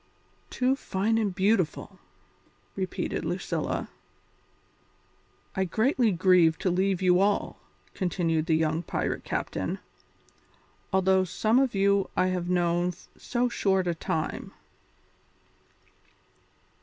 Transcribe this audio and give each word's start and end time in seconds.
"Too 0.49 0.75
fine 0.75 1.19
and 1.19 1.35
beautiful!" 1.35 1.99
repeated 2.75 3.23
Lucilla. 3.23 3.87
"I 5.55 5.63
greatly 5.65 6.11
grieve 6.11 6.57
to 6.57 6.71
leave 6.71 7.03
you 7.03 7.19
all," 7.19 7.59
continued 7.93 8.47
the 8.47 8.55
young 8.55 8.81
pirate 8.81 9.23
captain, 9.23 9.77
"although 10.91 11.23
some 11.23 11.59
of 11.59 11.75
you 11.75 12.09
I 12.17 12.29
have 12.29 12.49
known 12.49 12.93
so 13.15 13.47
short 13.47 13.85
a 13.85 13.93
time. 13.93 14.53